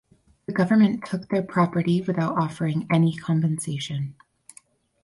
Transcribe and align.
The 0.47 0.51
government 0.51 1.05
took 1.05 1.27
their 1.29 1.43
property 1.43 2.01
without 2.01 2.35
offering 2.35 2.87
any 2.91 3.15
compensation. 3.15 4.15